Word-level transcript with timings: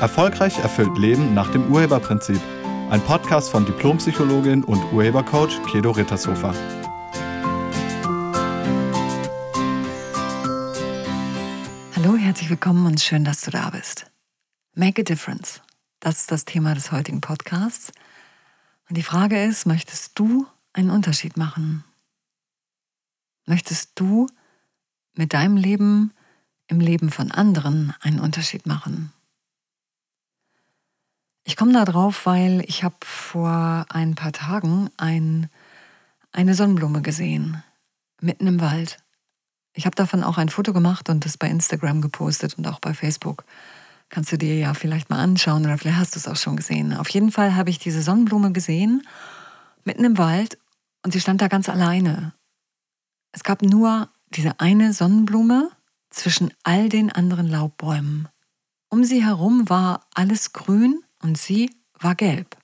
Erfolgreich 0.00 0.58
erfüllt 0.58 0.96
Leben 0.96 1.34
nach 1.34 1.52
dem 1.52 1.70
Urheberprinzip. 1.70 2.40
Ein 2.88 3.02
Podcast 3.02 3.50
von 3.50 3.66
Diplompsychologin 3.66 4.64
und 4.64 4.82
Urhebercoach 4.94 5.62
Kedo 5.70 5.90
Rittershofer. 5.90 6.54
Hallo, 11.94 12.16
herzlich 12.16 12.48
willkommen 12.48 12.86
und 12.86 12.98
schön, 12.98 13.24
dass 13.24 13.42
du 13.42 13.50
da 13.50 13.68
bist. 13.68 14.10
Make 14.74 15.02
a 15.02 15.04
difference. 15.04 15.60
Das 16.00 16.20
ist 16.20 16.32
das 16.32 16.46
Thema 16.46 16.74
des 16.74 16.92
heutigen 16.92 17.20
Podcasts. 17.20 17.92
Und 18.88 18.96
die 18.96 19.02
Frage 19.02 19.44
ist, 19.44 19.66
möchtest 19.66 20.18
du 20.18 20.46
einen 20.72 20.88
Unterschied 20.88 21.36
machen? 21.36 21.84
Möchtest 23.44 23.92
du 23.96 24.28
mit 25.12 25.34
deinem 25.34 25.58
Leben 25.58 26.14
im 26.68 26.80
Leben 26.80 27.10
von 27.10 27.30
anderen 27.30 27.92
einen 28.00 28.18
Unterschied 28.18 28.64
machen? 28.64 29.12
Ich 31.44 31.56
komme 31.56 31.72
da 31.72 31.84
drauf, 31.84 32.26
weil 32.26 32.62
ich 32.66 32.84
habe 32.84 32.96
vor 33.02 33.86
ein 33.88 34.14
paar 34.14 34.32
Tagen 34.32 34.90
ein, 34.96 35.48
eine 36.32 36.54
Sonnenblume 36.54 37.02
gesehen, 37.02 37.62
mitten 38.20 38.46
im 38.46 38.60
Wald. 38.60 38.98
Ich 39.72 39.86
habe 39.86 39.96
davon 39.96 40.22
auch 40.22 40.38
ein 40.38 40.48
Foto 40.48 40.72
gemacht 40.72 41.08
und 41.08 41.24
das 41.24 41.38
bei 41.38 41.48
Instagram 41.48 42.00
gepostet 42.00 42.58
und 42.58 42.66
auch 42.66 42.80
bei 42.80 42.92
Facebook. 42.92 43.44
Kannst 44.08 44.32
du 44.32 44.38
dir 44.38 44.58
ja 44.58 44.74
vielleicht 44.74 45.08
mal 45.08 45.20
anschauen 45.20 45.64
oder 45.64 45.78
vielleicht 45.78 45.98
hast 45.98 46.14
du 46.14 46.18
es 46.18 46.28
auch 46.28 46.36
schon 46.36 46.56
gesehen. 46.56 46.92
Auf 46.94 47.08
jeden 47.10 47.30
Fall 47.30 47.54
habe 47.54 47.70
ich 47.70 47.78
diese 47.78 48.02
Sonnenblume 48.02 48.52
gesehen, 48.52 49.06
mitten 49.84 50.04
im 50.04 50.18
Wald 50.18 50.58
und 51.04 51.12
sie 51.12 51.20
stand 51.20 51.40
da 51.40 51.48
ganz 51.48 51.68
alleine. 51.68 52.34
Es 53.32 53.44
gab 53.44 53.62
nur 53.62 54.08
diese 54.34 54.58
eine 54.58 54.92
Sonnenblume 54.92 55.70
zwischen 56.10 56.52
all 56.64 56.88
den 56.88 57.12
anderen 57.12 57.46
Laubbäumen. 57.46 58.28
Um 58.88 59.04
sie 59.04 59.24
herum 59.24 59.68
war 59.68 60.06
alles 60.12 60.52
grün 60.52 61.04
und 61.22 61.38
sie 61.38 61.70
war 61.94 62.14
gelb. 62.14 62.56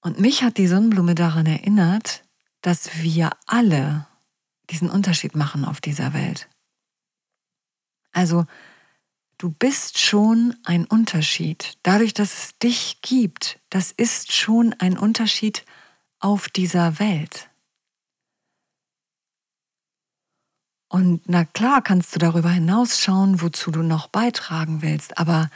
Und 0.00 0.20
mich 0.20 0.42
hat 0.42 0.56
die 0.56 0.66
Sonnenblume 0.66 1.14
daran 1.14 1.46
erinnert, 1.46 2.24
dass 2.62 3.02
wir 3.02 3.30
alle 3.46 4.06
diesen 4.70 4.90
Unterschied 4.90 5.36
machen 5.36 5.64
auf 5.64 5.80
dieser 5.80 6.12
Welt. 6.12 6.48
Also, 8.12 8.46
du 9.38 9.50
bist 9.50 9.98
schon 9.98 10.56
ein 10.64 10.84
Unterschied. 10.86 11.76
Dadurch, 11.82 12.14
dass 12.14 12.32
es 12.32 12.58
dich 12.58 13.02
gibt, 13.02 13.60
das 13.70 13.92
ist 13.92 14.32
schon 14.32 14.74
ein 14.78 14.96
Unterschied 14.96 15.64
auf 16.18 16.48
dieser 16.48 16.98
Welt. 16.98 17.50
Und 20.88 21.28
na 21.28 21.44
klar 21.44 21.82
kannst 21.82 22.14
du 22.14 22.18
darüber 22.18 22.50
hinausschauen, 22.50 23.42
wozu 23.42 23.70
du 23.70 23.82
noch 23.82 24.06
beitragen 24.06 24.82
willst, 24.82 25.18
aber 25.18 25.50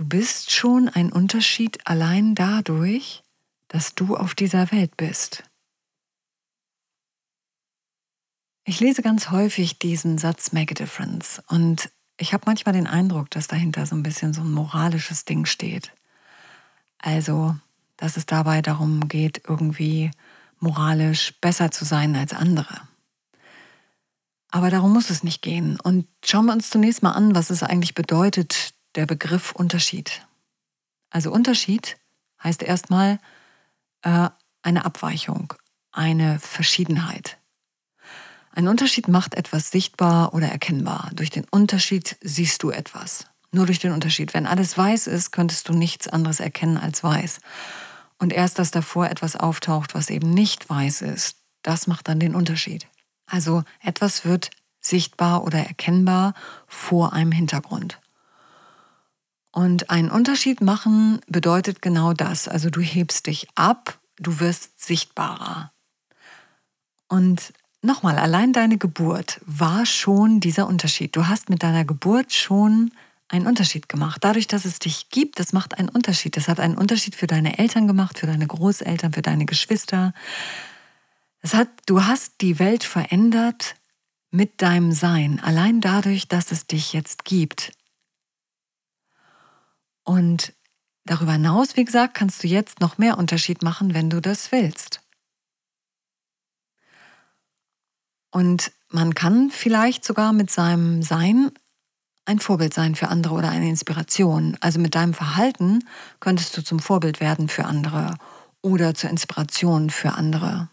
Du 0.00 0.06
bist 0.06 0.50
schon 0.50 0.88
ein 0.88 1.12
Unterschied 1.12 1.86
allein 1.86 2.34
dadurch, 2.34 3.22
dass 3.68 3.94
du 3.94 4.16
auf 4.16 4.34
dieser 4.34 4.72
Welt 4.72 4.96
bist. 4.96 5.44
Ich 8.64 8.80
lese 8.80 9.02
ganz 9.02 9.28
häufig 9.28 9.78
diesen 9.78 10.16
Satz 10.16 10.52
Make 10.52 10.72
a 10.72 10.74
Difference 10.74 11.42
und 11.48 11.90
ich 12.16 12.32
habe 12.32 12.44
manchmal 12.46 12.72
den 12.72 12.86
Eindruck, 12.86 13.28
dass 13.28 13.46
dahinter 13.46 13.84
so 13.84 13.94
ein 13.94 14.02
bisschen 14.02 14.32
so 14.32 14.40
ein 14.40 14.50
moralisches 14.50 15.26
Ding 15.26 15.44
steht. 15.44 15.92
Also, 16.96 17.54
dass 17.98 18.16
es 18.16 18.24
dabei 18.24 18.62
darum 18.62 19.06
geht, 19.06 19.42
irgendwie 19.46 20.12
moralisch 20.60 21.34
besser 21.42 21.72
zu 21.72 21.84
sein 21.84 22.16
als 22.16 22.32
andere. 22.32 22.88
Aber 24.50 24.70
darum 24.70 24.94
muss 24.94 25.10
es 25.10 25.22
nicht 25.22 25.42
gehen. 25.42 25.78
Und 25.78 26.06
schauen 26.24 26.46
wir 26.46 26.54
uns 26.54 26.70
zunächst 26.70 27.02
mal 27.02 27.12
an, 27.12 27.34
was 27.34 27.50
es 27.50 27.62
eigentlich 27.62 27.94
bedeutet, 27.94 28.72
der 28.94 29.06
Begriff 29.06 29.52
Unterschied. 29.52 30.26
Also 31.10 31.30
Unterschied 31.30 31.96
heißt 32.42 32.62
erstmal 32.62 33.18
äh, 34.02 34.28
eine 34.62 34.84
Abweichung, 34.84 35.52
eine 35.92 36.38
Verschiedenheit. 36.38 37.38
Ein 38.52 38.68
Unterschied 38.68 39.08
macht 39.08 39.34
etwas 39.34 39.70
sichtbar 39.70 40.34
oder 40.34 40.48
erkennbar. 40.48 41.10
Durch 41.14 41.30
den 41.30 41.46
Unterschied 41.50 42.16
siehst 42.20 42.62
du 42.62 42.70
etwas. 42.70 43.26
Nur 43.52 43.66
durch 43.66 43.78
den 43.78 43.92
Unterschied. 43.92 44.34
Wenn 44.34 44.46
alles 44.46 44.76
weiß 44.76 45.06
ist, 45.06 45.30
könntest 45.30 45.68
du 45.68 45.72
nichts 45.72 46.08
anderes 46.08 46.40
erkennen 46.40 46.76
als 46.76 47.02
weiß. 47.02 47.40
Und 48.18 48.32
erst, 48.32 48.58
dass 48.58 48.70
davor 48.70 49.08
etwas 49.08 49.36
auftaucht, 49.36 49.94
was 49.94 50.10
eben 50.10 50.30
nicht 50.30 50.68
weiß 50.68 51.02
ist, 51.02 51.36
das 51.62 51.86
macht 51.86 52.08
dann 52.08 52.20
den 52.20 52.34
Unterschied. 52.34 52.86
Also 53.26 53.64
etwas 53.80 54.24
wird 54.24 54.50
sichtbar 54.80 55.44
oder 55.44 55.58
erkennbar 55.58 56.34
vor 56.66 57.12
einem 57.12 57.32
Hintergrund. 57.32 58.00
Und 59.52 59.90
einen 59.90 60.10
Unterschied 60.10 60.60
machen 60.60 61.20
bedeutet 61.26 61.82
genau 61.82 62.12
das. 62.12 62.46
Also 62.46 62.70
du 62.70 62.80
hebst 62.80 63.26
dich 63.26 63.48
ab, 63.54 63.98
du 64.18 64.38
wirst 64.40 64.80
sichtbarer. 64.84 65.72
Und 67.08 67.52
nochmal, 67.82 68.18
allein 68.18 68.52
deine 68.52 68.78
Geburt 68.78 69.40
war 69.44 69.86
schon 69.86 70.38
dieser 70.40 70.68
Unterschied. 70.68 71.16
Du 71.16 71.26
hast 71.26 71.50
mit 71.50 71.62
deiner 71.62 71.84
Geburt 71.84 72.32
schon 72.32 72.92
einen 73.26 73.46
Unterschied 73.46 73.88
gemacht. 73.88 74.22
Dadurch, 74.22 74.46
dass 74.46 74.64
es 74.64 74.78
dich 74.78 75.08
gibt, 75.08 75.38
das 75.40 75.52
macht 75.52 75.78
einen 75.78 75.88
Unterschied. 75.88 76.36
Das 76.36 76.48
hat 76.48 76.60
einen 76.60 76.76
Unterschied 76.76 77.14
für 77.14 77.26
deine 77.26 77.58
Eltern 77.58 77.86
gemacht, 77.86 78.18
für 78.18 78.26
deine 78.26 78.46
Großeltern, 78.46 79.12
für 79.12 79.22
deine 79.22 79.46
Geschwister. 79.46 80.12
Das 81.42 81.54
hat, 81.54 81.68
du 81.86 82.04
hast 82.04 82.40
die 82.40 82.58
Welt 82.58 82.84
verändert 82.84 83.76
mit 84.30 84.62
deinem 84.62 84.92
Sein, 84.92 85.40
allein 85.40 85.80
dadurch, 85.80 86.28
dass 86.28 86.52
es 86.52 86.66
dich 86.66 86.92
jetzt 86.92 87.24
gibt. 87.24 87.72
Und 90.10 90.54
darüber 91.04 91.34
hinaus, 91.34 91.76
wie 91.76 91.84
gesagt, 91.84 92.14
kannst 92.14 92.42
du 92.42 92.48
jetzt 92.48 92.80
noch 92.80 92.98
mehr 92.98 93.16
Unterschied 93.16 93.62
machen, 93.62 93.94
wenn 93.94 94.10
du 94.10 94.20
das 94.20 94.50
willst. 94.50 95.02
Und 98.32 98.72
man 98.88 99.14
kann 99.14 99.50
vielleicht 99.50 100.04
sogar 100.04 100.32
mit 100.32 100.50
seinem 100.50 101.04
Sein 101.04 101.52
ein 102.24 102.40
Vorbild 102.40 102.74
sein 102.74 102.96
für 102.96 103.06
andere 103.06 103.34
oder 103.34 103.50
eine 103.50 103.68
Inspiration. 103.68 104.56
Also 104.58 104.80
mit 104.80 104.96
deinem 104.96 105.14
Verhalten 105.14 105.84
könntest 106.18 106.56
du 106.56 106.64
zum 106.64 106.80
Vorbild 106.80 107.20
werden 107.20 107.48
für 107.48 107.64
andere 107.64 108.16
oder 108.62 108.96
zur 108.96 109.10
Inspiration 109.10 109.90
für 109.90 110.14
andere. 110.14 110.70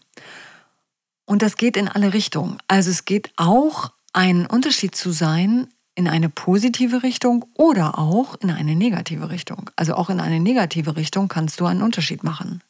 Und 1.26 1.42
das 1.42 1.56
geht 1.56 1.76
in 1.76 1.86
alle 1.86 2.12
Richtungen. 2.12 2.58
Also 2.66 2.90
es 2.90 3.04
geht 3.04 3.30
auch 3.36 3.92
ein 4.12 4.46
Unterschied 4.46 4.96
zu 4.96 5.12
sein 5.12 5.68
in 5.98 6.06
eine 6.06 6.28
positive 6.28 7.02
Richtung 7.02 7.44
oder 7.54 7.98
auch 7.98 8.36
in 8.36 8.52
eine 8.52 8.76
negative 8.76 9.30
Richtung. 9.30 9.68
Also 9.74 9.96
auch 9.96 10.10
in 10.10 10.20
eine 10.20 10.38
negative 10.38 10.94
Richtung 10.94 11.26
kannst 11.26 11.58
du 11.58 11.66
einen 11.66 11.82
Unterschied 11.82 12.22
machen. 12.22 12.62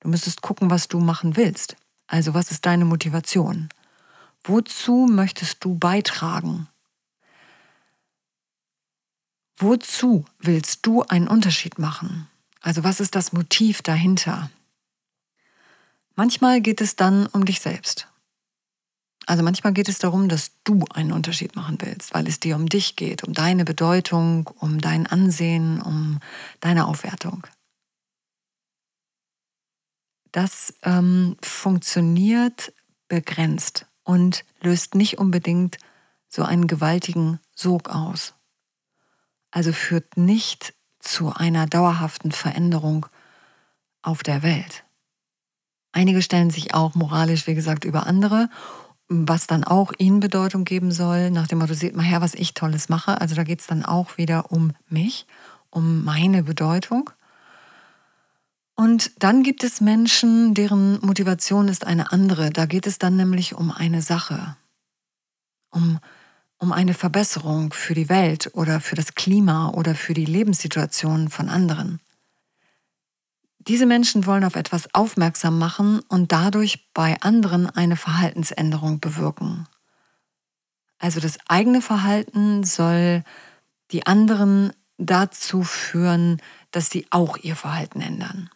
Du 0.00 0.08
müsstest 0.08 0.40
gucken, 0.40 0.70
was 0.70 0.88
du 0.88 1.00
machen 1.00 1.36
willst. 1.36 1.76
Also 2.06 2.32
was 2.32 2.50
ist 2.50 2.64
deine 2.64 2.86
Motivation? 2.86 3.68
Wozu 4.42 5.06
möchtest 5.06 5.62
du 5.62 5.74
beitragen? 5.74 6.66
Wozu 9.58 10.24
willst 10.38 10.86
du 10.86 11.02
einen 11.02 11.28
Unterschied 11.28 11.78
machen? 11.78 12.26
Also 12.62 12.84
was 12.84 13.00
ist 13.00 13.14
das 13.14 13.34
Motiv 13.34 13.82
dahinter? 13.82 14.50
Manchmal 16.16 16.62
geht 16.62 16.80
es 16.80 16.96
dann 16.96 17.26
um 17.26 17.44
dich 17.44 17.60
selbst. 17.60 18.08
Also 19.32 19.42
manchmal 19.42 19.72
geht 19.72 19.88
es 19.88 19.98
darum, 19.98 20.28
dass 20.28 20.50
du 20.62 20.84
einen 20.92 21.10
Unterschied 21.10 21.56
machen 21.56 21.78
willst, 21.80 22.12
weil 22.12 22.28
es 22.28 22.38
dir 22.38 22.54
um 22.54 22.68
dich 22.68 22.96
geht, 22.96 23.24
um 23.24 23.32
deine 23.32 23.64
Bedeutung, 23.64 24.50
um 24.58 24.78
dein 24.78 25.06
Ansehen, 25.06 25.80
um 25.80 26.20
deine 26.60 26.86
Aufwertung. 26.86 27.46
Das 30.32 30.74
ähm, 30.82 31.38
funktioniert 31.40 32.74
begrenzt 33.08 33.86
und 34.04 34.44
löst 34.60 34.94
nicht 34.94 35.16
unbedingt 35.16 35.78
so 36.28 36.42
einen 36.42 36.66
gewaltigen 36.66 37.40
Sog 37.56 37.88
aus. 37.88 38.34
Also 39.50 39.72
führt 39.72 40.18
nicht 40.18 40.74
zu 40.98 41.32
einer 41.32 41.64
dauerhaften 41.64 42.32
Veränderung 42.32 43.06
auf 44.02 44.22
der 44.22 44.42
Welt. 44.42 44.84
Einige 45.92 46.20
stellen 46.20 46.50
sich 46.50 46.74
auch 46.74 46.94
moralisch, 46.94 47.46
wie 47.46 47.54
gesagt, 47.54 47.86
über 47.86 48.06
andere 48.06 48.50
was 49.12 49.46
dann 49.46 49.64
auch 49.64 49.92
ihnen 49.98 50.20
Bedeutung 50.20 50.64
geben 50.64 50.90
soll, 50.90 51.30
nach 51.30 51.46
dem 51.46 51.58
Motto, 51.58 51.74
seht 51.74 51.94
mal 51.94 52.02
her, 52.02 52.20
was 52.20 52.34
ich 52.34 52.54
Tolles 52.54 52.88
mache. 52.88 53.20
Also 53.20 53.34
da 53.34 53.44
geht 53.44 53.60
es 53.60 53.66
dann 53.66 53.84
auch 53.84 54.16
wieder 54.16 54.50
um 54.50 54.72
mich, 54.88 55.26
um 55.70 56.04
meine 56.04 56.42
Bedeutung. 56.42 57.10
Und 58.74 59.22
dann 59.22 59.42
gibt 59.42 59.64
es 59.64 59.80
Menschen, 59.80 60.54
deren 60.54 60.98
Motivation 61.04 61.68
ist 61.68 61.86
eine 61.86 62.10
andere. 62.10 62.50
Da 62.50 62.66
geht 62.66 62.86
es 62.86 62.98
dann 62.98 63.16
nämlich 63.16 63.54
um 63.54 63.70
eine 63.70 64.02
Sache, 64.02 64.56
um, 65.70 65.98
um 66.58 66.72
eine 66.72 66.94
Verbesserung 66.94 67.72
für 67.72 67.94
die 67.94 68.08
Welt 68.08 68.50
oder 68.54 68.80
für 68.80 68.96
das 68.96 69.14
Klima 69.14 69.68
oder 69.68 69.94
für 69.94 70.14
die 70.14 70.24
Lebenssituation 70.24 71.28
von 71.28 71.48
anderen. 71.48 72.00
Diese 73.68 73.86
Menschen 73.86 74.26
wollen 74.26 74.44
auf 74.44 74.56
etwas 74.56 74.92
aufmerksam 74.92 75.58
machen 75.58 76.00
und 76.08 76.32
dadurch 76.32 76.92
bei 76.94 77.20
anderen 77.20 77.70
eine 77.70 77.96
Verhaltensänderung 77.96 78.98
bewirken. 78.98 79.68
Also 80.98 81.20
das 81.20 81.38
eigene 81.48 81.80
Verhalten 81.80 82.64
soll 82.64 83.22
die 83.92 84.04
anderen 84.06 84.72
dazu 84.98 85.62
führen, 85.62 86.40
dass 86.72 86.90
sie 86.90 87.06
auch 87.10 87.36
ihr 87.36 87.54
Verhalten 87.54 88.00
ändern. 88.00 88.50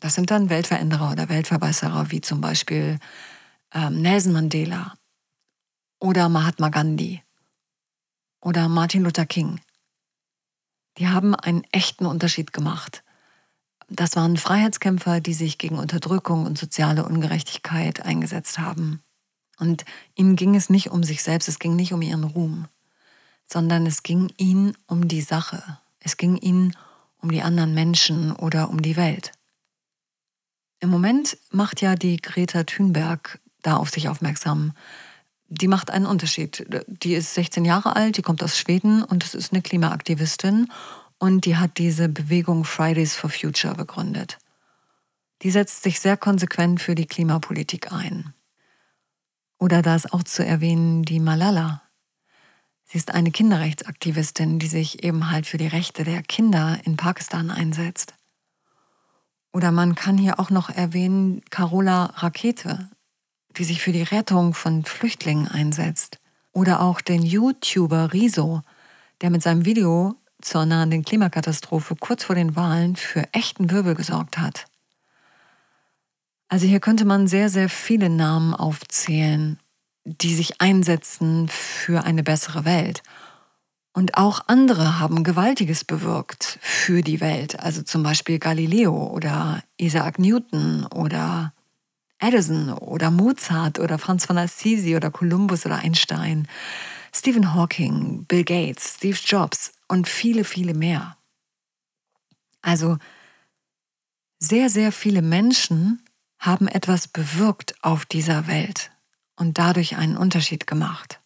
Das 0.00 0.14
sind 0.14 0.30
dann 0.30 0.50
Weltveränderer 0.50 1.12
oder 1.12 1.28
Weltverbesserer, 1.28 2.10
wie 2.10 2.20
zum 2.20 2.40
Beispiel 2.40 2.98
ähm, 3.72 4.02
Nelson 4.02 4.32
Mandela 4.32 4.94
oder 5.98 6.28
Mahatma 6.28 6.68
Gandhi 6.68 7.22
oder 8.40 8.68
Martin 8.68 9.02
Luther 9.02 9.26
King. 9.26 9.60
Die 10.98 11.08
haben 11.08 11.34
einen 11.34 11.64
echten 11.72 12.06
Unterschied 12.06 12.52
gemacht. 12.52 13.02
Das 13.88 14.16
waren 14.16 14.36
Freiheitskämpfer, 14.36 15.20
die 15.20 15.34
sich 15.34 15.56
gegen 15.56 15.78
Unterdrückung 15.78 16.44
und 16.44 16.58
soziale 16.58 17.06
Ungerechtigkeit 17.06 18.04
eingesetzt 18.04 18.58
haben. 18.58 19.02
Und 19.58 19.84
ihnen 20.14 20.36
ging 20.36 20.54
es 20.54 20.70
nicht 20.70 20.90
um 20.90 21.02
sich 21.02 21.22
selbst, 21.22 21.48
es 21.48 21.58
ging 21.58 21.74
nicht 21.74 21.92
um 21.92 22.02
ihren 22.02 22.24
Ruhm, 22.24 22.68
sondern 23.46 23.86
es 23.86 24.02
ging 24.02 24.30
ihnen 24.36 24.76
um 24.86 25.08
die 25.08 25.22
Sache. 25.22 25.78
Es 26.00 26.16
ging 26.16 26.36
ihnen 26.36 26.76
um 27.20 27.32
die 27.32 27.42
anderen 27.42 27.74
Menschen 27.74 28.32
oder 28.32 28.68
um 28.68 28.82
die 28.82 28.96
Welt. 28.96 29.32
Im 30.80 30.90
Moment 30.90 31.38
macht 31.50 31.80
ja 31.80 31.96
die 31.96 32.18
Greta 32.18 32.62
Thunberg 32.62 33.40
da 33.62 33.76
auf 33.76 33.90
sich 33.90 34.08
aufmerksam. 34.08 34.74
Die 35.48 35.66
macht 35.66 35.90
einen 35.90 36.06
Unterschied. 36.06 36.66
Die 36.86 37.14
ist 37.14 37.34
16 37.34 37.64
Jahre 37.64 37.96
alt, 37.96 38.16
die 38.16 38.22
kommt 38.22 38.44
aus 38.44 38.56
Schweden 38.56 39.02
und 39.02 39.24
es 39.24 39.34
ist 39.34 39.52
eine 39.52 39.62
Klimaaktivistin 39.62 40.68
und 41.18 41.44
die 41.44 41.56
hat 41.56 41.78
diese 41.78 42.08
Bewegung 42.08 42.64
Fridays 42.64 43.14
for 43.14 43.30
Future 43.30 43.74
begründet. 43.74 44.38
Die 45.42 45.50
setzt 45.50 45.82
sich 45.82 46.00
sehr 46.00 46.16
konsequent 46.16 46.80
für 46.80 46.94
die 46.94 47.06
Klimapolitik 47.06 47.92
ein. 47.92 48.34
Oder 49.58 49.82
da 49.82 49.96
ist 49.96 50.12
auch 50.12 50.22
zu 50.22 50.44
erwähnen 50.44 51.02
die 51.02 51.20
Malala. 51.20 51.82
Sie 52.84 52.98
ist 52.98 53.12
eine 53.12 53.30
Kinderrechtsaktivistin, 53.30 54.58
die 54.58 54.66
sich 54.66 55.04
eben 55.04 55.30
halt 55.30 55.46
für 55.46 55.58
die 55.58 55.66
Rechte 55.66 56.04
der 56.04 56.22
Kinder 56.22 56.78
in 56.84 56.96
Pakistan 56.96 57.50
einsetzt. 57.50 58.14
Oder 59.52 59.72
man 59.72 59.94
kann 59.94 60.16
hier 60.16 60.40
auch 60.40 60.50
noch 60.50 60.70
erwähnen 60.70 61.42
Carola 61.50 62.04
Rakete, 62.16 62.88
die 63.56 63.64
sich 63.64 63.82
für 63.82 63.92
die 63.92 64.02
Rettung 64.02 64.54
von 64.54 64.84
Flüchtlingen 64.84 65.48
einsetzt. 65.48 66.18
Oder 66.52 66.80
auch 66.80 67.00
den 67.00 67.22
YouTuber 67.22 68.12
Riso, 68.12 68.62
der 69.20 69.30
mit 69.30 69.42
seinem 69.42 69.64
Video 69.64 70.16
zur 70.40 70.66
nahenden 70.66 71.04
Klimakatastrophe 71.04 71.96
kurz 71.96 72.24
vor 72.24 72.36
den 72.36 72.56
Wahlen 72.56 72.96
für 72.96 73.24
echten 73.32 73.70
Wirbel 73.70 73.94
gesorgt 73.94 74.38
hat. 74.38 74.66
Also 76.48 76.66
hier 76.66 76.80
könnte 76.80 77.04
man 77.04 77.26
sehr, 77.26 77.50
sehr 77.50 77.68
viele 77.68 78.08
Namen 78.08 78.54
aufzählen, 78.54 79.58
die 80.04 80.34
sich 80.34 80.60
einsetzen 80.60 81.48
für 81.48 82.04
eine 82.04 82.22
bessere 82.22 82.64
Welt. 82.64 83.02
Und 83.92 84.16
auch 84.16 84.42
andere 84.46 84.98
haben 84.98 85.24
Gewaltiges 85.24 85.84
bewirkt 85.84 86.58
für 86.62 87.02
die 87.02 87.20
Welt, 87.20 87.58
also 87.60 87.82
zum 87.82 88.02
Beispiel 88.02 88.38
Galileo 88.38 89.08
oder 89.08 89.62
Isaac 89.76 90.18
Newton 90.18 90.86
oder 90.86 91.52
Edison 92.20 92.70
oder 92.70 93.10
Mozart 93.10 93.78
oder 93.78 93.98
Franz 93.98 94.24
von 94.26 94.38
Assisi 94.38 94.96
oder 94.96 95.10
Columbus 95.10 95.66
oder 95.66 95.76
Einstein, 95.76 96.48
Stephen 97.12 97.54
Hawking, 97.54 98.24
Bill 98.26 98.44
Gates, 98.44 98.94
Steve 98.96 99.18
Jobs 99.24 99.72
und 99.88 100.08
viele, 100.08 100.44
viele 100.44 100.74
mehr. 100.74 101.16
Also 102.62 102.98
sehr, 104.38 104.70
sehr 104.70 104.92
viele 104.92 105.22
Menschen 105.22 106.02
haben 106.38 106.68
etwas 106.68 107.08
bewirkt 107.08 107.74
auf 107.82 108.06
dieser 108.06 108.46
Welt 108.46 108.92
und 109.36 109.58
dadurch 109.58 109.96
einen 109.96 110.16
Unterschied 110.16 110.66
gemacht. 110.66 111.20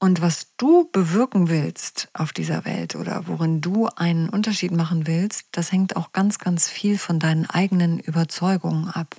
Und 0.00 0.20
was 0.20 0.54
du 0.58 0.90
bewirken 0.92 1.48
willst 1.48 2.08
auf 2.12 2.34
dieser 2.34 2.66
Welt 2.66 2.94
oder 2.94 3.26
worin 3.26 3.62
du 3.62 3.86
einen 3.86 4.28
Unterschied 4.28 4.72
machen 4.72 5.06
willst, 5.06 5.46
das 5.52 5.72
hängt 5.72 5.96
auch 5.96 6.12
ganz, 6.12 6.38
ganz 6.38 6.68
viel 6.68 6.98
von 6.98 7.18
deinen 7.18 7.48
eigenen 7.48 7.98
Überzeugungen 7.98 8.88
ab. 8.88 9.16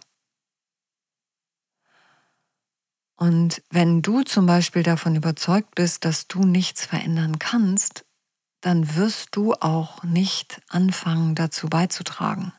Und 3.15 3.61
wenn 3.69 4.01
du 4.01 4.23
zum 4.23 4.45
Beispiel 4.45 4.83
davon 4.83 5.15
überzeugt 5.15 5.75
bist, 5.75 6.03
dass 6.05 6.27
du 6.27 6.43
nichts 6.43 6.85
verändern 6.85 7.39
kannst, 7.39 8.05
dann 8.61 8.95
wirst 8.95 9.35
du 9.35 9.53
auch 9.53 10.03
nicht 10.03 10.61
anfangen 10.69 11.35
dazu 11.35 11.67
beizutragen. 11.67 12.51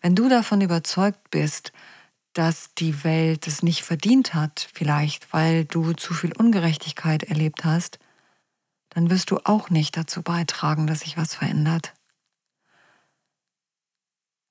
Wenn 0.00 0.14
du 0.14 0.28
davon 0.28 0.60
überzeugt 0.60 1.30
bist, 1.30 1.72
dass 2.32 2.74
die 2.74 3.04
Welt 3.04 3.46
es 3.46 3.62
nicht 3.62 3.82
verdient 3.82 4.34
hat, 4.34 4.68
vielleicht 4.72 5.32
weil 5.32 5.64
du 5.64 5.92
zu 5.92 6.14
viel 6.14 6.32
Ungerechtigkeit 6.32 7.24
erlebt 7.24 7.64
hast, 7.64 7.98
dann 8.90 9.10
wirst 9.10 9.30
du 9.30 9.38
auch 9.44 9.70
nicht 9.70 9.96
dazu 9.96 10.22
beitragen, 10.22 10.86
dass 10.86 11.00
sich 11.00 11.16
was 11.16 11.34
verändert. 11.34 11.94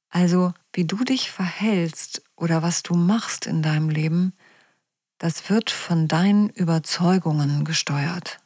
Also, 0.10 0.54
wie 0.74 0.86
du 0.86 1.04
dich 1.04 1.32
verhältst 1.32 2.22
oder 2.36 2.62
was 2.62 2.84
du 2.84 2.96
machst 2.96 3.46
in 3.46 3.62
deinem 3.62 3.90
Leben, 3.90 4.34
das 5.22 5.50
wird 5.50 5.70
von 5.70 6.08
deinen 6.08 6.50
Überzeugungen 6.50 7.64
gesteuert. 7.64 8.40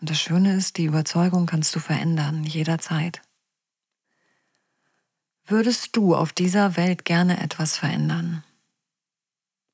Und 0.00 0.10
das 0.10 0.20
Schöne 0.20 0.54
ist, 0.54 0.76
die 0.76 0.84
Überzeugung 0.84 1.46
kannst 1.46 1.74
du 1.74 1.80
verändern, 1.80 2.44
jederzeit. 2.44 3.20
Würdest 5.44 5.96
du 5.96 6.14
auf 6.14 6.32
dieser 6.32 6.76
Welt 6.76 7.04
gerne 7.04 7.40
etwas 7.40 7.76
verändern? 7.76 8.44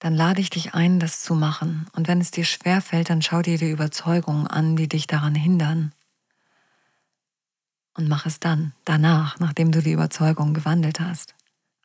dann 0.05 0.15
lade 0.15 0.43
ich 0.43 0.50
dich 0.50 0.75
ein, 0.75 1.00
das 1.00 1.23
zu 1.23 1.35
machen. 1.35 1.87
Und 1.94 2.09
wenn 2.09 2.21
es 2.21 2.31
dir 2.31 2.44
schwer 2.44 2.82
fällt, 2.82 3.09
dann 3.09 3.23
schau 3.23 3.41
dir 3.41 3.56
die 3.56 3.71
Überzeugungen 3.71 4.47
an, 4.47 4.76
die 4.76 4.87
dich 4.87 5.06
daran 5.06 5.35
hindern. 5.35 5.94
Und 7.94 8.06
mach 8.11 8.26
es 8.26 8.38
dann, 8.38 8.75
danach, 8.85 9.41
nachdem 9.41 9.73
du 9.73 9.81
die 9.81 9.93
Überzeugung 9.93 10.53
gewandelt 10.53 11.00
hast. 11.00 11.35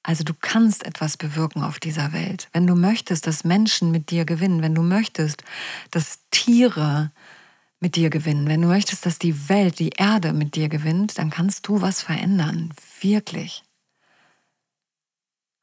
Also 0.10 0.24
du 0.24 0.34
kannst 0.34 0.88
etwas 0.88 1.18
bewirken 1.18 1.62
auf 1.62 1.80
dieser 1.80 2.14
Welt. 2.14 2.50
Wenn 2.52 2.66
du 2.66 2.74
möchtest, 2.74 3.28
dass 3.28 3.44
Menschen 3.44 3.92
mit 3.92 4.10
dir 4.10 4.26
gewinnen, 4.26 4.64
wenn 4.64 4.74
du 4.74 4.82
möchtest, 4.82 5.44
dass 5.92 6.22
Tiere 6.32 7.12
mit 7.80 7.96
dir 7.96 8.10
gewinnen, 8.10 8.48
wenn 8.48 8.64
du 8.64 8.68
möchtest, 8.70 9.06
dass 9.06 9.20
die 9.20 9.50
Welt, 9.50 9.78
die 9.78 9.92
Erde 9.92 10.34
mit 10.34 10.56
dir 10.56 10.68
gewinnt, 10.68 11.20
dann 11.20 11.30
kannst 11.30 11.68
du 11.68 11.82
was 11.82 12.02
verändern. 12.02 12.74
Wirklich. 13.02 13.64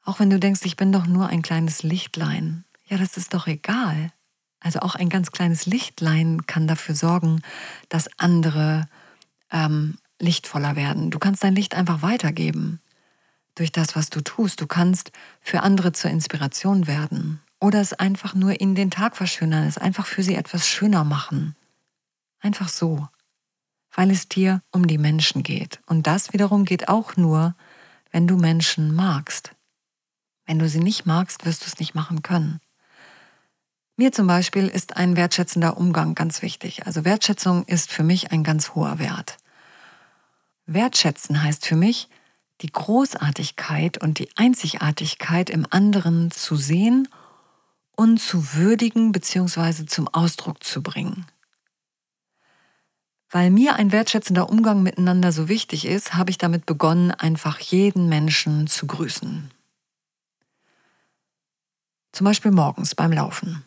Auch 0.05 0.21
wenn 0.21 0.31
du 0.31 0.39
denkst, 0.39 0.61
ich 0.63 0.77
bin 0.77 0.93
doch 0.93 1.09
nur 1.09 1.27
ein 1.27 1.43
kleines 1.43 1.83
Lichtlein. 1.83 2.65
Ja, 2.87 2.99
das 2.99 3.17
ist 3.17 3.35
doch 3.35 3.49
egal. 3.49 4.13
Also 4.61 4.79
auch 4.79 4.95
ein 4.95 5.09
ganz 5.09 5.33
kleines 5.33 5.67
Lichtlein 5.67 6.47
kann 6.47 6.69
dafür 6.69 6.95
sorgen, 6.95 7.43
dass 7.89 8.09
andere 8.17 8.89
ähm, 9.51 9.99
lichtvoller 10.21 10.77
werden. 10.77 11.11
Du 11.11 11.19
kannst 11.19 11.43
dein 11.43 11.57
Licht 11.57 11.75
einfach 11.75 12.03
weitergeben 12.03 12.81
durch 13.57 13.73
das, 13.73 13.97
was 13.97 14.09
du 14.09 14.21
tust. 14.21 14.61
Du 14.61 14.67
kannst 14.67 15.11
für 15.41 15.63
andere 15.63 15.93
zur 15.93 16.11
Inspiration 16.13 16.87
werden 16.87 17.41
oder 17.61 17.81
es 17.81 17.93
einfach 17.93 18.35
nur 18.35 18.61
in 18.61 18.75
den 18.75 18.91
Tag 18.91 19.17
verschönern, 19.17 19.67
es 19.67 19.79
einfach 19.79 20.07
für 20.07 20.23
sie 20.23 20.37
etwas 20.37 20.69
schöner 20.69 21.03
machen. 21.03 21.57
Einfach 22.41 22.69
so, 22.69 23.09
weil 23.93 24.11
es 24.11 24.29
dir 24.29 24.63
um 24.71 24.87
die 24.87 24.99
Menschen 24.99 25.43
geht. 25.43 25.81
Und 25.87 26.07
das 26.07 26.33
wiederum 26.33 26.65
geht 26.65 26.89
auch 26.89 27.17
nur, 27.17 27.57
wenn 28.13 28.29
du 28.29 28.37
Menschen 28.37 28.95
magst. 28.95 29.53
Wenn 30.45 30.59
du 30.59 30.69
sie 30.69 30.81
nicht 30.81 31.07
magst, 31.07 31.45
wirst 31.45 31.63
du 31.63 31.67
es 31.67 31.79
nicht 31.81 31.95
machen 31.95 32.23
können. 32.23 32.61
Mir 33.97 34.13
zum 34.13 34.27
Beispiel 34.27 34.69
ist 34.69 34.97
ein 34.97 35.17
wertschätzender 35.17 35.79
Umgang 35.79 36.15
ganz 36.15 36.43
wichtig. 36.43 36.87
Also 36.87 37.05
Wertschätzung 37.07 37.65
ist 37.65 37.91
für 37.91 38.03
mich 38.03 38.31
ein 38.31 38.45
ganz 38.45 38.75
hoher 38.75 38.99
Wert. 38.99 39.39
Wertschätzen 40.67 41.43
heißt 41.43 41.65
für 41.65 41.77
mich, 41.77 42.09
die 42.63 42.73
Großartigkeit 42.73 44.01
und 44.03 44.19
die 44.19 44.29
Einzigartigkeit 44.37 45.51
im 45.51 45.67
anderen 45.71 46.31
zu 46.31 46.57
sehen 46.57 47.09
und 47.97 48.19
zu 48.19 48.55
würdigen 48.55 49.13
bzw. 49.13 49.87
zum 49.87 50.09
Ausdruck 50.09 50.63
zu 50.65 50.83
bringen. 50.83 51.27
Weil 53.31 53.51
mir 53.51 53.75
ein 53.75 53.93
wertschätzender 53.93 54.49
Umgang 54.49 54.83
miteinander 54.83 55.33
so 55.33 55.49
wichtig 55.49 55.85
ist, 55.85 56.15
habe 56.15 56.31
ich 56.31 56.39
damit 56.39 56.65
begonnen, 56.65 57.11
einfach 57.11 57.59
jeden 57.59 58.09
Menschen 58.09 58.67
zu 58.67 58.87
grüßen. 58.87 59.51
Zum 62.13 62.25
Beispiel 62.25 62.53
morgens 62.53 62.95
beim 62.95 63.13
Laufen. 63.13 63.66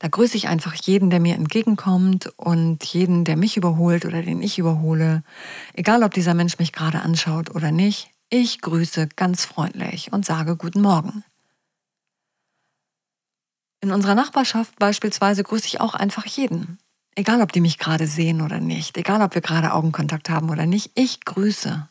Da 0.00 0.08
grüße 0.08 0.34
ich 0.38 0.48
einfach 0.48 0.74
jeden, 0.74 1.10
der 1.10 1.20
mir 1.20 1.34
entgegenkommt 1.34 2.32
und 2.38 2.82
jeden, 2.84 3.26
der 3.26 3.36
mich 3.36 3.58
überholt 3.58 4.06
oder 4.06 4.22
den 4.22 4.40
ich 4.40 4.58
überhole. 4.58 5.22
Egal, 5.74 6.02
ob 6.02 6.14
dieser 6.14 6.32
Mensch 6.32 6.58
mich 6.58 6.72
gerade 6.72 7.02
anschaut 7.02 7.54
oder 7.54 7.70
nicht, 7.70 8.10
ich 8.30 8.62
grüße 8.62 9.08
ganz 9.14 9.44
freundlich 9.44 10.10
und 10.10 10.24
sage 10.24 10.56
Guten 10.56 10.80
Morgen. 10.80 11.22
In 13.82 13.90
unserer 13.92 14.14
Nachbarschaft 14.14 14.78
beispielsweise 14.78 15.42
grüße 15.42 15.66
ich 15.66 15.80
auch 15.82 15.92
einfach 15.92 16.24
jeden. 16.24 16.78
Egal, 17.14 17.42
ob 17.42 17.52
die 17.52 17.60
mich 17.60 17.76
gerade 17.76 18.06
sehen 18.06 18.40
oder 18.40 18.58
nicht, 18.58 18.96
egal, 18.96 19.20
ob 19.20 19.34
wir 19.34 19.42
gerade 19.42 19.74
Augenkontakt 19.74 20.30
haben 20.30 20.48
oder 20.48 20.64
nicht, 20.64 20.92
ich 20.94 21.26
grüße. 21.26 21.88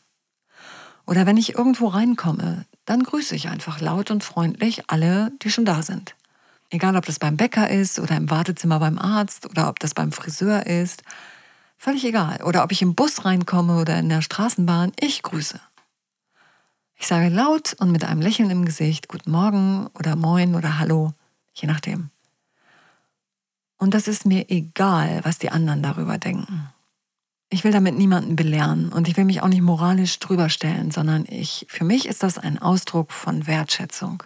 Oder 1.06 1.28
wenn 1.28 1.38
ich 1.38 1.54
irgendwo 1.54 1.88
reinkomme, 1.88 2.66
dann 2.86 3.04
grüße 3.04 3.36
ich 3.36 3.50
einfach 3.50 3.82
laut 3.82 4.10
und 4.10 4.24
freundlich 4.24 4.90
alle, 4.90 5.32
die 5.44 5.52
schon 5.52 5.66
da 5.66 5.84
sind. 5.84 6.16
Egal, 6.72 6.96
ob 6.96 7.06
das 7.06 7.18
beim 7.18 7.38
Bäcker 7.38 7.70
ist 7.70 8.00
oder 8.00 8.16
im 8.16 8.30
Wartezimmer 8.30 8.80
beim 8.80 9.00
Arzt 9.00 9.50
oder 9.50 9.70
ob 9.70 9.80
das 9.80 9.94
beim 9.94 10.12
Friseur 10.12 10.68
ist. 10.68 11.04
Völlig 11.78 12.06
egal. 12.06 12.44
Oder 12.44 12.64
ob 12.64 12.72
ich 12.72 12.82
im 12.82 12.94
Bus 12.94 13.26
reinkomme 13.26 13.80
oder 13.80 13.98
in 13.98 14.10
der 14.10 14.22
Straßenbahn, 14.22 14.92
ich 15.00 15.24
grüße. 15.24 15.60
Ich 16.96 17.08
sage 17.08 17.30
laut 17.30 17.74
und 17.80 17.92
mit 17.92 18.04
einem 18.04 18.22
Lächeln 18.22 18.50
im 18.50 18.66
Gesicht 18.66 19.08
Guten 19.08 19.32
Morgen 19.32 19.88
oder 19.94 20.16
Moin 20.16 20.56
oder 20.56 20.78
Hallo, 20.78 21.14
je 21.54 21.68
nachdem. 21.68 22.10
Und 23.78 23.94
das 23.94 24.10
ist 24.10 24.26
mir 24.26 24.50
egal, 24.50 25.22
was 25.24 25.40
die 25.40 25.50
anderen 25.50 25.82
darüber 25.82 26.18
denken. 26.18 26.70
Ich 27.50 27.64
will 27.64 27.72
damit 27.72 27.98
niemanden 27.98 28.36
belehren 28.36 28.90
und 28.90 29.08
ich 29.08 29.18
will 29.18 29.26
mich 29.26 29.42
auch 29.42 29.48
nicht 29.48 29.62
moralisch 29.62 30.20
drüber 30.20 30.50
stellen, 30.50 30.92
sondern 30.92 31.26
ich, 31.28 31.66
für 31.70 31.86
mich 31.86 32.06
ist 32.06 32.22
das 32.22 32.38
ein 32.38 32.62
Ausdruck 32.62 33.12
von 33.12 33.48
Wertschätzung. 33.48 34.22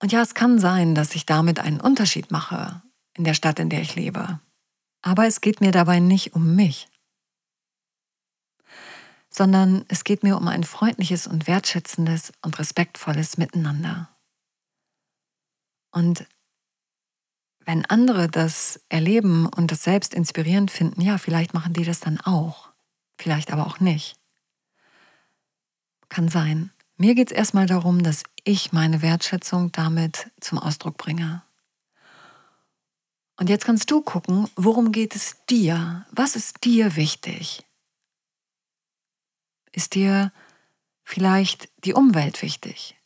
Und 0.00 0.12
ja, 0.12 0.22
es 0.22 0.34
kann 0.34 0.58
sein, 0.58 0.94
dass 0.94 1.14
ich 1.14 1.26
damit 1.26 1.58
einen 1.58 1.80
Unterschied 1.80 2.30
mache 2.30 2.82
in 3.14 3.24
der 3.24 3.34
Stadt, 3.34 3.58
in 3.58 3.68
der 3.68 3.82
ich 3.82 3.96
lebe. 3.96 4.40
Aber 5.02 5.26
es 5.26 5.40
geht 5.40 5.60
mir 5.60 5.72
dabei 5.72 6.00
nicht 6.00 6.34
um 6.34 6.54
mich, 6.54 6.88
sondern 9.30 9.84
es 9.88 10.04
geht 10.04 10.22
mir 10.22 10.36
um 10.36 10.48
ein 10.48 10.64
freundliches 10.64 11.26
und 11.26 11.46
wertschätzendes 11.46 12.32
und 12.42 12.58
respektvolles 12.58 13.38
Miteinander. 13.38 14.08
Und 15.90 16.26
wenn 17.64 17.84
andere 17.84 18.28
das 18.28 18.80
erleben 18.88 19.46
und 19.46 19.70
das 19.70 19.82
selbst 19.82 20.14
inspirierend 20.14 20.70
finden, 20.70 21.00
ja, 21.00 21.18
vielleicht 21.18 21.54
machen 21.54 21.74
die 21.74 21.84
das 21.84 22.00
dann 22.00 22.20
auch, 22.20 22.70
vielleicht 23.18 23.52
aber 23.52 23.66
auch 23.66 23.78
nicht. 23.78 24.16
Kann 26.08 26.28
sein. 26.28 26.72
Mir 26.96 27.14
geht 27.14 27.30
es 27.30 27.36
erstmal 27.36 27.66
darum, 27.66 28.02
dass 28.02 28.24
ich 28.48 28.72
meine 28.72 29.02
Wertschätzung 29.02 29.72
damit 29.72 30.30
zum 30.40 30.58
Ausdruck 30.58 30.96
bringe. 30.96 31.42
Und 33.36 33.50
jetzt 33.50 33.66
kannst 33.66 33.90
du 33.90 34.00
gucken, 34.00 34.48
worum 34.56 34.90
geht 34.90 35.14
es 35.14 35.36
dir? 35.50 36.06
Was 36.12 36.34
ist 36.34 36.64
dir 36.64 36.96
wichtig? 36.96 37.62
Ist 39.70 39.94
dir 39.94 40.32
vielleicht 41.04 41.68
die 41.84 41.92
Umwelt 41.92 42.40
wichtig? 42.40 42.96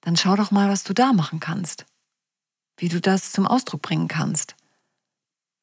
Dann 0.00 0.16
schau 0.16 0.36
doch 0.36 0.52
mal, 0.52 0.68
was 0.68 0.84
du 0.84 0.94
da 0.94 1.12
machen 1.12 1.40
kannst, 1.40 1.86
wie 2.76 2.88
du 2.88 3.00
das 3.00 3.32
zum 3.32 3.48
Ausdruck 3.48 3.82
bringen 3.82 4.06
kannst. 4.06 4.54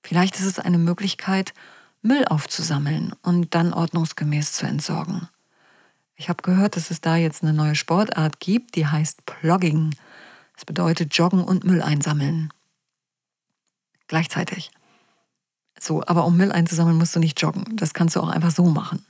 Vielleicht 0.03 0.35
ist 0.35 0.45
es 0.45 0.59
eine 0.59 0.77
Möglichkeit, 0.77 1.53
Müll 2.01 2.25
aufzusammeln 2.25 3.13
und 3.21 3.55
dann 3.55 3.71
ordnungsgemäß 3.71 4.51
zu 4.51 4.65
entsorgen. 4.65 5.29
Ich 6.21 6.29
habe 6.29 6.43
gehört, 6.43 6.75
dass 6.75 6.91
es 6.91 7.01
da 7.01 7.15
jetzt 7.15 7.41
eine 7.41 7.51
neue 7.51 7.73
Sportart 7.73 8.39
gibt, 8.39 8.75
die 8.75 8.85
heißt 8.85 9.25
Plogging. 9.25 9.95
Das 10.53 10.65
bedeutet 10.65 11.17
Joggen 11.17 11.43
und 11.43 11.63
Müll 11.63 11.81
einsammeln. 11.81 12.53
Gleichzeitig. 14.05 14.69
So, 15.79 16.03
aber 16.05 16.25
um 16.25 16.37
Müll 16.37 16.51
einzusammeln, 16.51 16.99
musst 16.99 17.15
du 17.15 17.19
nicht 17.19 17.41
joggen. 17.41 17.75
Das 17.75 17.95
kannst 17.95 18.15
du 18.15 18.19
auch 18.19 18.27
einfach 18.27 18.51
so 18.51 18.65
machen. 18.65 19.03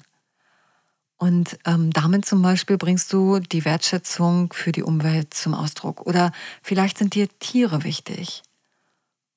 Und 1.18 1.60
ähm, 1.66 1.92
damit 1.92 2.24
zum 2.24 2.42
Beispiel 2.42 2.78
bringst 2.78 3.12
du 3.12 3.40
die 3.40 3.66
Wertschätzung 3.66 4.54
für 4.54 4.72
die 4.72 4.84
Umwelt 4.84 5.34
zum 5.34 5.54
Ausdruck. 5.54 6.08
Oder 6.08 6.32
vielleicht 6.64 6.98
sind 6.98 7.14
dir 7.14 7.28
Tiere 7.40 7.84
wichtig. 7.84 8.42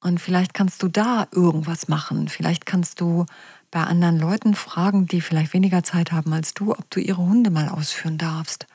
Und 0.01 0.21
vielleicht 0.21 0.55
kannst 0.55 0.81
du 0.81 0.87
da 0.87 1.27
irgendwas 1.33 1.89
machen. 1.89 2.29
Vielleicht 2.29 2.67
kannst 2.67 3.01
du 3.01 3.27
bei 3.75 3.83
anderen 3.83 4.21
Leuten 4.21 4.55
fragen, 4.55 5.07
die 5.07 5.21
vielleicht 5.21 5.53
weniger 5.53 5.83
Zeit 5.83 6.13
haben 6.13 6.33
als 6.33 6.55
du, 6.55 6.71
ob 6.71 6.89
du 6.91 7.01
ihre 7.01 7.19
Hunde 7.19 7.51
mal 7.51 7.69
ausführen 7.69 8.19
darfst. 8.19 8.69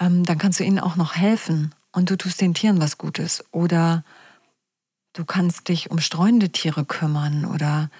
Ähm, 0.00 0.24
dann 0.24 0.38
kannst 0.38 0.58
du 0.58 0.64
ihnen 0.64 0.78
auch 0.78 0.96
noch 0.96 1.14
helfen 1.14 1.74
und 1.92 2.08
du 2.08 2.16
tust 2.16 2.40
den 2.40 2.54
Tieren 2.54 2.80
was 2.80 2.96
Gutes. 2.96 3.44
Oder 3.52 4.04
du 5.12 5.26
kannst 5.26 5.68
dich 5.68 5.90
um 5.90 5.98
streunende 5.98 6.48
Tiere 6.48 6.86
kümmern 6.86 7.44
oder 7.44 7.90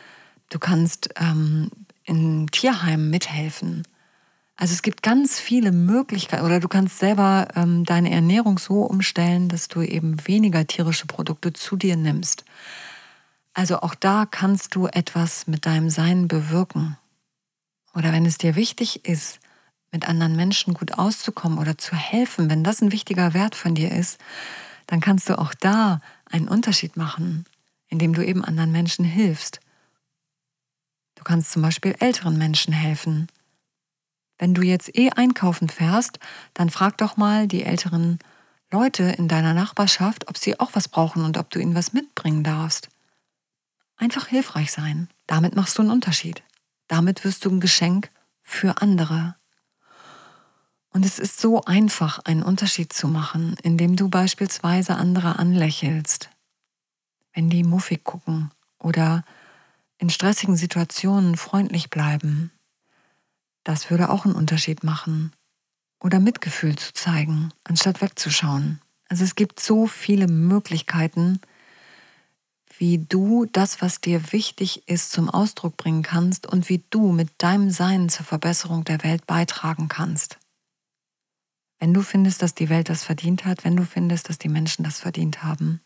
du 0.49 0.59
kannst 0.59 1.11
ähm, 1.17 1.71
in 2.05 2.47
Tierheimen 2.47 3.11
mithelfen. 3.11 3.83
Also 4.57 4.73
es 4.73 4.81
gibt 4.81 5.03
ganz 5.03 5.39
viele 5.39 5.73
Möglichkeiten 5.73 6.47
oder 6.47 6.59
du 6.59 6.69
kannst 6.69 7.01
selber 7.01 7.49
ähm, 7.55 7.85
deine 7.85 8.11
Ernährung 8.11 8.59
so 8.59 8.81
umstellen, 8.81 9.51
dass 9.51 9.69
du 9.69 9.83
eben 9.83 10.27
weniger 10.27 10.67
tierische 10.67 11.07
Produkte 11.07 11.53
zu 11.53 11.77
dir 11.77 11.97
nimmst. 11.97 12.47
Also 13.59 13.81
auch 13.81 13.97
da 13.97 14.25
kannst 14.25 14.77
du 14.77 14.87
etwas 14.87 15.49
mit 15.49 15.67
deinem 15.67 15.91
Sein 15.91 16.29
bewirken. 16.29 16.97
Oder 17.93 18.13
wenn 18.13 18.25
es 18.25 18.39
dir 18.39 18.55
wichtig 18.55 19.05
ist, 19.05 19.41
mit 19.91 20.09
anderen 20.09 20.37
Menschen 20.37 20.75
gut 20.75 20.93
auszukommen 20.93 21.59
oder 21.59 21.77
zu 21.77 21.97
helfen, 21.97 22.49
wenn 22.51 22.63
das 22.63 22.81
ein 22.81 22.93
wichtiger 22.93 23.35
Wert 23.35 23.57
von 23.57 23.75
dir 23.75 23.91
ist, 23.91 24.21
dann 24.87 25.01
kannst 25.01 25.29
du 25.29 25.37
auch 25.37 25.55
da 25.55 26.01
einen 26.31 26.47
Unterschied 26.47 26.97
machen, 26.97 27.47
indem 27.89 28.15
du 28.15 28.25
eben 28.25 28.45
anderen 28.45 28.71
Menschen 28.71 29.05
hilfst. 29.05 29.59
Du 31.17 31.25
kannst 31.25 31.51
zum 31.51 31.63
Beispiel 31.63 31.97
älteren 31.99 32.39
Menschen 32.39 32.73
helfen. 32.73 33.27
Wenn 34.39 34.55
du 34.55 34.63
jetzt 34.63 34.97
eh 34.97 35.11
einkaufen 35.11 35.69
fährst, 35.69 36.21
dann 36.55 36.71
frag 36.71 36.97
doch 36.99 37.17
mal 37.17 37.49
die 37.49 37.65
älteren 37.65 38.21
Leute 38.71 39.03
in 39.03 39.27
deiner 39.27 39.53
Nachbarschaft, 39.53 40.29
ob 40.29 40.39
sie 40.39 40.61
auch 40.61 40.71
was 40.75 40.87
brauchen 40.87 41.25
und 41.25 41.37
ob 41.39 41.51
du 41.51 41.59
ihnen 41.59 41.75
was 41.75 41.93
mitbringen 41.93 42.45
darfst. 42.45 42.89
Einfach 43.99 44.29
hilfreich 44.29 44.73
sein. 44.73 45.09
Damit 45.27 45.57
machst 45.57 45.77
du 45.77 45.83
einen 45.83 45.91
Unterschied. 45.91 46.43
Damit 46.87 47.25
wirst 47.25 47.45
du 47.45 47.51
ein 47.51 47.61
Geschenk 47.61 48.11
für 48.43 48.81
andere. 48.81 49.35
Und 50.91 51.05
es 51.05 51.19
ist 51.19 51.41
so 51.41 51.63
einfach, 51.65 52.21
einen 52.21 52.43
Unterschied 52.43 52.93
zu 52.93 53.09
machen, 53.09 53.57
indem 53.63 53.97
du 53.97 54.09
beispielsweise 54.09 54.95
andere 54.97 55.39
anlächelst, 55.39 56.31
wenn 57.35 57.51
die 57.51 57.63
muffig 57.63 58.05
gucken 58.05 58.51
oder 58.79 59.25
in 59.99 60.11
stressigen 60.11 60.57
Situationen 60.57 61.37
freundlich 61.37 61.91
bleiben. 61.91 62.53
Das 63.65 63.91
würde 63.91 64.09
auch 64.09 64.25
einen 64.25 64.35
Unterschied 64.35 64.83
machen. 64.83 65.33
Oder 66.01 66.21
Mitgefühl 66.21 66.77
zu 66.77 66.93
zeigen, 66.95 67.53
anstatt 67.65 68.01
wegzuschauen. 68.01 68.81
Also 69.09 69.25
es 69.25 69.35
gibt 69.35 69.59
so 69.59 69.89
viele 69.89 70.29
Möglichkeiten, 70.29 71.41
wie 72.79 72.99
du 72.99 73.47
das, 73.47 73.83
was 73.83 74.01
dir 74.01 74.33
wichtig 74.33 74.89
ist, 74.89 75.13
zum 75.13 75.29
Ausdruck 75.29 75.77
bringen 75.77 76.03
kannst 76.03 76.47
und 76.47 76.69
wie 76.69 76.83
du 76.91 77.13
mit 77.13 77.29
deinem 77.39 77.71
Sein 77.71 78.09
zur 78.09 78.25
Verbesserung 78.25 78.85
der 78.85 79.03
Welt 79.03 79.27
beitragen 79.27 79.89
kannst. 79.89 80.39
Wenn 81.79 81.95
du 81.95 82.03
findest, 82.03 82.43
dass 82.43 82.55
die 82.55 82.69
Welt 82.69 82.89
das 82.89 83.05
verdient 83.05 83.45
hat, 83.45 83.65
wenn 83.65 83.77
du 83.77 83.85
findest, 83.85 84.29
dass 84.29 84.39
die 84.39 84.49
Menschen 84.49 84.85
das 84.85 85.01
verdient 85.01 85.43
haben, 85.43 85.81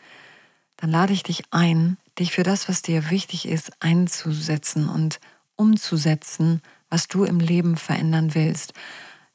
dann 0.76 0.90
lade 0.90 1.12
ich 1.12 1.22
dich 1.22 1.44
ein, 1.50 1.98
dich 2.18 2.32
für 2.32 2.42
das, 2.42 2.68
was 2.68 2.82
dir 2.82 3.10
wichtig 3.10 3.46
ist, 3.46 3.72
einzusetzen 3.80 4.88
und 4.88 5.20
umzusetzen, 5.56 6.62
was 6.88 7.08
du 7.08 7.24
im 7.24 7.40
Leben 7.40 7.76
verändern 7.76 8.34
willst. 8.34 8.72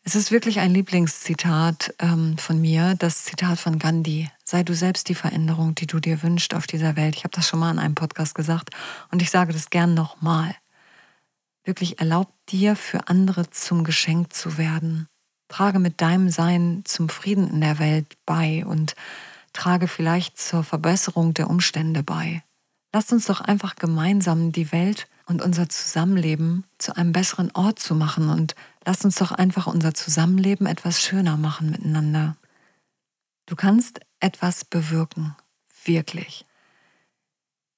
Es 0.03 0.15
ist 0.15 0.31
wirklich 0.31 0.59
ein 0.59 0.71
Lieblingszitat 0.71 1.95
ähm, 1.99 2.37
von 2.37 2.61
mir, 2.61 2.95
das 2.95 3.23
Zitat 3.23 3.59
von 3.59 3.77
Gandhi. 3.79 4.29
Sei 4.49 4.63
du 4.63 4.73
selbst 4.73 5.09
die 5.09 5.15
Veränderung, 5.15 5.75
die 5.75 5.87
du 5.87 5.99
dir 5.99 6.23
wünschst 6.23 6.53
auf 6.53 6.67
dieser 6.67 6.95
Welt. 6.95 7.17
Ich 7.17 7.25
habe 7.25 7.35
das 7.35 7.49
schon 7.49 7.59
mal 7.59 7.69
in 7.69 7.79
einem 7.79 7.95
Podcast 7.95 8.33
gesagt 8.33 8.69
und 9.11 9.21
ich 9.21 9.29
sage 9.29 9.51
das 9.51 9.69
gern 9.69 9.93
nochmal. 9.93 10.55
Wirklich 11.65 11.99
erlaub 11.99 12.31
dir, 12.47 12.77
für 12.77 13.09
andere 13.09 13.49
zum 13.49 13.83
Geschenk 13.83 14.31
zu 14.31 14.57
werden. 14.57 15.09
Trage 15.49 15.79
mit 15.79 15.99
deinem 15.99 16.29
Sein 16.29 16.83
zum 16.85 17.09
Frieden 17.09 17.49
in 17.49 17.59
der 17.59 17.77
Welt 17.77 18.15
bei 18.25 18.65
und 18.65 18.95
trage 19.51 19.89
vielleicht 19.89 20.39
zur 20.39 20.63
Verbesserung 20.63 21.33
der 21.33 21.49
Umstände 21.49 22.01
bei. 22.01 22.41
Lasst 22.93 23.11
uns 23.11 23.25
doch 23.25 23.41
einfach 23.41 23.75
gemeinsam 23.75 24.53
die 24.53 24.71
Welt 24.71 25.09
und 25.25 25.41
unser 25.41 25.67
Zusammenleben 25.67 26.63
zu 26.77 26.95
einem 26.95 27.11
besseren 27.11 27.51
Ort 27.51 27.79
zu 27.79 27.95
machen 27.95 28.29
und 28.29 28.55
lasst 28.85 29.03
uns 29.03 29.15
doch 29.17 29.33
einfach 29.33 29.67
unser 29.67 29.93
Zusammenleben 29.93 30.67
etwas 30.67 31.01
schöner 31.01 31.35
machen 31.35 31.69
miteinander. 31.69 32.37
Du 33.47 33.55
kannst 33.55 34.01
etwas 34.19 34.65
bewirken, 34.65 35.35
wirklich. 35.85 36.45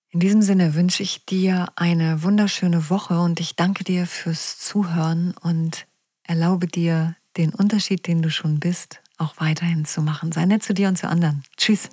In 0.09 0.19
diesem 0.19 0.41
Sinne 0.41 0.73
wünsche 0.73 1.03
ich 1.03 1.25
dir 1.25 1.67
eine 1.75 2.23
wunderschöne 2.23 2.89
Woche 2.89 3.19
und 3.19 3.39
ich 3.39 3.55
danke 3.55 3.83
dir 3.83 4.07
fürs 4.07 4.57
Zuhören 4.57 5.35
und 5.41 5.85
erlaube 6.23 6.65
dir, 6.65 7.15
den 7.37 7.53
Unterschied, 7.53 8.07
den 8.07 8.23
du 8.23 8.31
schon 8.31 8.59
bist, 8.59 9.01
auch 9.19 9.35
weiterhin 9.37 9.85
zu 9.85 10.01
machen. 10.01 10.31
Sei 10.31 10.45
nett 10.45 10.63
zu 10.63 10.73
dir 10.73 10.87
und 10.87 10.97
zu 10.97 11.07
anderen. 11.07 11.43
Tschüss. 11.55 11.89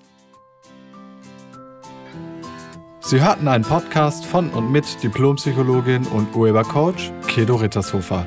Sie 3.00 3.20
hörten 3.20 3.46
einen 3.46 3.62
Podcast 3.62 4.24
von 4.24 4.50
und 4.50 4.72
mit 4.72 5.02
Diplompsychologin 5.02 6.06
und 6.06 6.34
Urhebercoach 6.34 7.12
Kedo 7.28 7.56
Rittershofer. 7.56 8.26